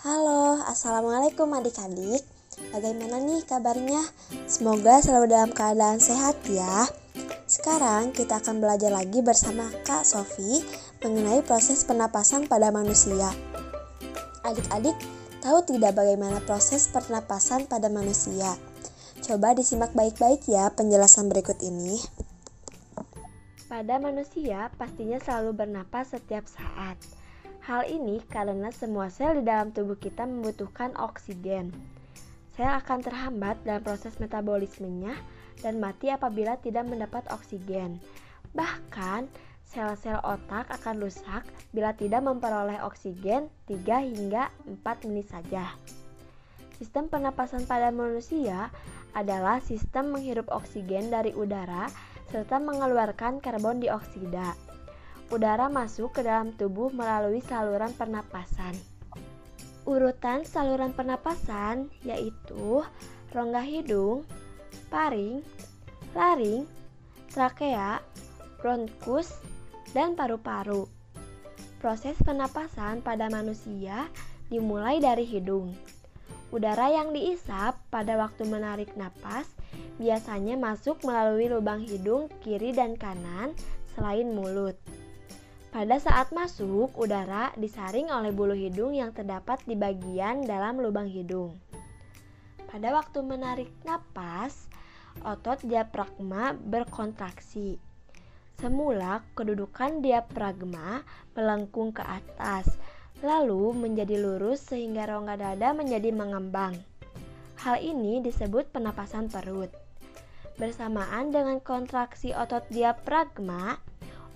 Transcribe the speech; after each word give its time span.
Halo, 0.00 0.56
Assalamualaikum 0.64 1.52
adik-adik 1.52 2.24
Bagaimana 2.72 3.20
nih 3.20 3.44
kabarnya? 3.44 4.00
Semoga 4.48 4.96
selalu 5.04 5.28
dalam 5.28 5.52
keadaan 5.52 6.00
sehat 6.00 6.40
ya 6.48 6.88
Sekarang 7.44 8.08
kita 8.16 8.40
akan 8.40 8.64
belajar 8.64 8.88
lagi 8.88 9.20
bersama 9.20 9.68
Kak 9.84 10.08
Sofi 10.08 10.64
mengenai 11.04 11.44
proses 11.44 11.84
pernapasan 11.84 12.48
pada 12.48 12.72
manusia 12.72 13.28
Adik-adik, 14.40 14.96
tahu 15.44 15.68
tidak 15.68 15.92
bagaimana 16.00 16.40
proses 16.48 16.88
pernapasan 16.88 17.68
pada 17.68 17.92
manusia? 17.92 18.56
Coba 19.20 19.52
disimak 19.52 19.92
baik-baik 19.92 20.48
ya 20.48 20.72
penjelasan 20.72 21.28
berikut 21.28 21.60
ini. 21.60 22.00
Pada 23.68 24.00
manusia, 24.00 24.72
pastinya 24.80 25.20
selalu 25.20 25.60
bernapas 25.60 26.16
setiap 26.16 26.48
saat. 26.48 26.96
Hal 27.70 27.86
ini 27.86 28.18
karena 28.26 28.74
semua 28.74 29.14
sel 29.14 29.38
di 29.38 29.46
dalam 29.46 29.70
tubuh 29.70 29.94
kita 29.94 30.26
membutuhkan 30.26 30.90
oksigen. 30.98 31.70
Sel 32.58 32.66
akan 32.66 32.98
terhambat 32.98 33.62
dalam 33.62 33.78
proses 33.86 34.18
metabolismenya 34.18 35.14
dan 35.62 35.78
mati 35.78 36.10
apabila 36.10 36.58
tidak 36.58 36.90
mendapat 36.90 37.22
oksigen. 37.30 38.02
Bahkan, 38.58 39.30
sel-sel 39.62 40.18
otak 40.26 40.66
akan 40.66 40.98
rusak 40.98 41.46
bila 41.70 41.94
tidak 41.94 42.26
memperoleh 42.26 42.82
oksigen 42.82 43.46
3 43.70 43.86
hingga 44.02 44.50
4 44.66 45.06
menit 45.06 45.30
saja. 45.30 45.70
Sistem 46.74 47.06
pernapasan 47.06 47.70
pada 47.70 47.94
manusia 47.94 48.74
adalah 49.14 49.62
sistem 49.62 50.10
menghirup 50.10 50.50
oksigen 50.50 51.06
dari 51.06 51.30
udara 51.38 51.86
serta 52.34 52.58
mengeluarkan 52.58 53.38
karbon 53.38 53.78
dioksida. 53.78 54.69
Udara 55.30 55.70
masuk 55.70 56.10
ke 56.10 56.26
dalam 56.26 56.50
tubuh 56.58 56.90
melalui 56.90 57.38
saluran 57.46 57.94
pernapasan. 57.94 58.74
Urutan 59.86 60.42
saluran 60.42 60.90
pernapasan 60.90 61.86
yaitu 62.02 62.82
rongga 63.30 63.62
hidung, 63.62 64.26
paring, 64.90 65.38
laring, 66.18 66.66
trakea, 67.30 68.02
bronkus, 68.58 69.30
dan 69.94 70.18
paru-paru. 70.18 70.90
Proses 71.78 72.18
pernapasan 72.26 72.98
pada 72.98 73.30
manusia 73.30 74.10
dimulai 74.50 74.98
dari 74.98 75.22
hidung. 75.22 75.70
Udara 76.50 76.90
yang 76.90 77.14
diisap 77.14 77.78
pada 77.94 78.18
waktu 78.18 78.50
menarik 78.50 78.98
napas 78.98 79.46
biasanya 80.02 80.58
masuk 80.58 80.98
melalui 81.06 81.46
lubang 81.46 81.86
hidung 81.86 82.26
kiri 82.42 82.74
dan 82.74 82.98
kanan 82.98 83.54
selain 83.94 84.34
mulut. 84.34 84.74
Pada 85.70 86.02
saat 86.02 86.34
masuk, 86.34 86.90
udara 86.98 87.54
disaring 87.54 88.10
oleh 88.10 88.34
bulu 88.34 88.58
hidung 88.58 88.90
yang 88.90 89.14
terdapat 89.14 89.62
di 89.70 89.78
bagian 89.78 90.42
dalam 90.42 90.82
lubang 90.82 91.06
hidung. 91.06 91.54
Pada 92.66 92.90
waktu 92.90 93.22
menarik 93.22 93.70
napas, 93.86 94.66
otot 95.22 95.62
diafragma 95.62 96.58
berkontraksi. 96.58 97.78
Semula, 98.58 99.22
kedudukan 99.38 100.02
diafragma 100.02 101.06
melengkung 101.38 101.94
ke 101.94 102.02
atas, 102.02 102.66
lalu 103.22 103.70
menjadi 103.70 104.18
lurus 104.18 104.66
sehingga 104.74 105.06
rongga 105.06 105.38
dada 105.38 105.70
menjadi 105.70 106.10
mengembang. 106.10 106.74
Hal 107.62 107.78
ini 107.78 108.18
disebut 108.18 108.74
penapasan 108.74 109.30
perut. 109.30 109.70
Bersamaan 110.58 111.30
dengan 111.30 111.62
kontraksi 111.62 112.34
otot 112.34 112.66
diafragma, 112.74 113.78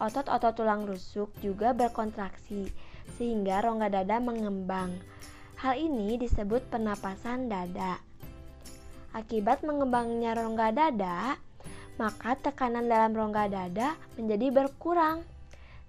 otot-otot 0.04 0.52
tulang 0.52 0.84
rusuk 0.84 1.32
juga 1.40 1.72
berkontraksi 1.72 2.68
sehingga 3.16 3.64
rongga 3.64 3.88
dada 3.88 4.20
mengembang. 4.20 4.92
Hal 5.56 5.80
ini 5.80 6.20
disebut 6.20 6.68
penapasan 6.68 7.48
dada. 7.48 7.96
Akibat 9.16 9.64
mengembangnya 9.64 10.36
rongga 10.36 10.68
dada, 10.76 11.40
maka 11.96 12.36
tekanan 12.36 12.84
dalam 12.84 13.16
rongga 13.16 13.48
dada 13.48 13.96
menjadi 14.20 14.52
berkurang 14.52 15.24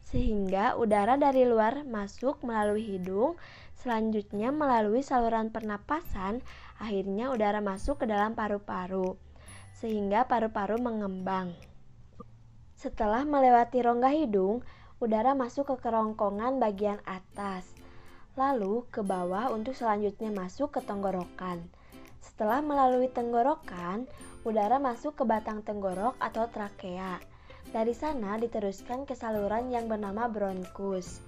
sehingga 0.05 0.79
udara 0.79 1.17
dari 1.19 1.43
luar 1.43 1.83
masuk 1.83 2.39
melalui 2.45 2.85
hidung, 2.95 3.35
selanjutnya 3.81 4.53
melalui 4.53 5.01
saluran 5.01 5.49
pernapasan, 5.51 6.39
akhirnya 6.79 7.33
udara 7.33 7.59
masuk 7.59 7.99
ke 7.99 8.05
dalam 8.07 8.37
paru-paru, 8.37 9.17
sehingga 9.75 10.23
paru-paru 10.29 10.79
mengembang. 10.79 11.51
Setelah 12.85 13.25
melewati 13.25 13.81
rongga 13.81 14.13
hidung, 14.13 14.62
udara 15.01 15.34
masuk 15.34 15.73
ke 15.73 15.90
kerongkongan 15.90 16.62
bagian 16.62 17.01
atas, 17.09 17.66
lalu 18.38 18.85
ke 18.94 19.01
bawah 19.01 19.50
untuk 19.50 19.73
selanjutnya 19.73 20.29
masuk 20.29 20.78
ke 20.78 20.85
tenggorokan. 20.85 21.66
Setelah 22.22 22.62
melalui 22.62 23.09
tenggorokan, 23.09 24.06
udara 24.46 24.78
masuk 24.78 25.18
ke 25.18 25.25
batang 25.25 25.66
tenggorok 25.66 26.13
atau 26.22 26.46
trakea. 26.46 27.18
Dari 27.73 27.97
sana 27.97 28.38
diteruskan 28.38 29.09
ke 29.09 29.17
saluran 29.17 29.73
yang 29.73 29.90
bernama 29.90 30.29
bronkus. 30.29 31.25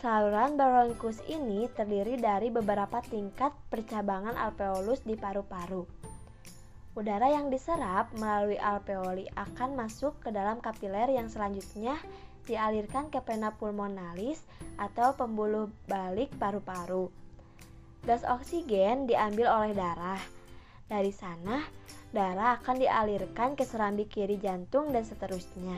Saluran 0.00 0.56
bronkus 0.56 1.20
ini 1.28 1.68
terdiri 1.76 2.16
dari 2.16 2.48
beberapa 2.48 3.04
tingkat 3.04 3.52
percabangan 3.68 4.32
alveolus 4.32 5.04
di 5.04 5.12
paru-paru. 5.12 6.15
Udara 6.96 7.28
yang 7.28 7.52
diserap 7.52 8.08
melalui 8.16 8.56
alveoli 8.56 9.28
akan 9.36 9.76
masuk 9.76 10.16
ke 10.24 10.32
dalam 10.32 10.64
kapiler 10.64 11.12
yang 11.12 11.28
selanjutnya 11.28 12.00
dialirkan 12.48 13.12
ke 13.12 13.20
pena 13.20 13.52
pulmonalis 13.52 14.40
atau 14.80 15.12
pembuluh 15.12 15.68
balik 15.84 16.32
paru-paru. 16.40 17.12
Gas 18.08 18.24
oksigen 18.24 19.04
diambil 19.04 19.44
oleh 19.44 19.76
darah. 19.76 20.22
Dari 20.88 21.12
sana, 21.12 21.60
darah 22.16 22.56
akan 22.56 22.80
dialirkan 22.80 23.60
ke 23.60 23.68
serambi 23.68 24.08
kiri 24.08 24.40
jantung 24.40 24.88
dan 24.88 25.04
seterusnya. 25.04 25.76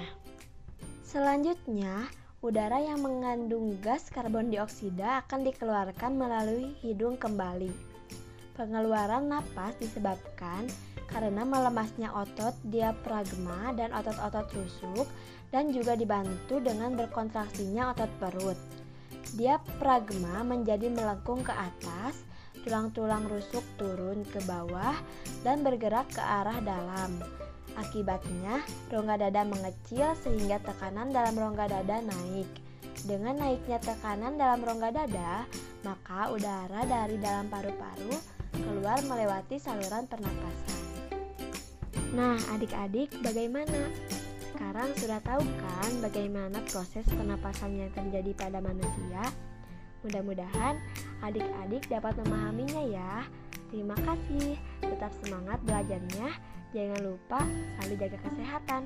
Selanjutnya, 1.02 2.06
udara 2.46 2.78
yang 2.78 3.02
mengandung 3.02 3.74
gas 3.82 4.06
karbon 4.06 4.54
dioksida 4.54 5.26
akan 5.26 5.50
dikeluarkan 5.50 6.14
melalui 6.14 6.78
hidung 6.78 7.18
kembali. 7.18 7.97
Pengeluaran 8.58 9.30
napas 9.30 9.78
disebabkan 9.78 10.66
karena 11.06 11.46
melemasnya 11.46 12.10
otot 12.10 12.58
diafragma 12.66 13.70
dan 13.78 13.94
otot-otot 13.94 14.50
rusuk 14.50 15.06
dan 15.54 15.70
juga 15.70 15.94
dibantu 15.94 16.58
dengan 16.58 16.98
berkontraksinya 16.98 17.94
otot 17.94 18.10
perut. 18.18 18.58
Diafragma 19.38 20.42
menjadi 20.42 20.90
melengkung 20.90 21.46
ke 21.46 21.54
atas 21.54 22.18
tulang-tulang 22.66 23.30
rusuk 23.30 23.62
turun 23.78 24.26
ke 24.26 24.42
bawah 24.42 24.98
dan 25.46 25.62
bergerak 25.62 26.10
ke 26.10 26.18
arah 26.18 26.58
dalam. 26.58 27.14
Akibatnya, 27.78 28.58
rongga 28.90 29.22
dada 29.22 29.46
mengecil 29.46 30.18
sehingga 30.18 30.58
tekanan 30.66 31.14
dalam 31.14 31.38
rongga 31.38 31.78
dada 31.78 32.02
naik. 32.02 32.50
Dengan 33.06 33.38
naiknya 33.38 33.78
tekanan 33.78 34.34
dalam 34.34 34.66
rongga 34.66 34.90
dada, 34.90 35.46
maka 35.86 36.34
udara 36.34 36.82
dari 36.82 37.22
dalam 37.22 37.46
paru-paru 37.46 38.37
keluar 38.68 39.00
melewati 39.08 39.56
saluran 39.56 40.04
pernapasan. 40.04 40.76
Nah, 42.12 42.36
adik-adik, 42.52 43.08
bagaimana? 43.24 43.88
Sekarang 44.52 44.92
sudah 45.00 45.20
tahu 45.24 45.40
kan 45.40 45.92
bagaimana 46.04 46.60
proses 46.68 47.08
pernapasan 47.08 47.80
yang 47.80 47.90
terjadi 47.96 48.36
pada 48.36 48.60
manusia? 48.60 49.24
Mudah-mudahan 50.04 50.76
adik-adik 51.24 51.88
dapat 51.88 52.12
memahaminya 52.24 52.82
ya. 52.84 53.14
Terima 53.72 53.96
kasih. 54.04 54.60
Tetap 54.84 55.12
semangat 55.24 55.58
belajarnya. 55.64 56.28
Jangan 56.76 57.00
lupa 57.00 57.40
selalu 57.80 57.94
jaga 57.96 58.18
kesehatan. 58.28 58.82